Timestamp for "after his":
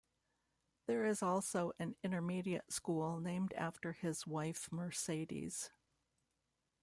3.53-4.25